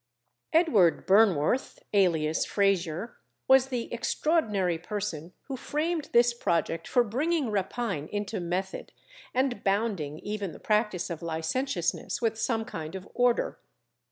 [0.51, 3.17] Edward Burnworth, alias Frazier,
[3.47, 8.93] was the extraordinary person who framed this project for bringing rapine into method,
[9.31, 13.59] and bounding even the practice of licentiousness with some kind of order.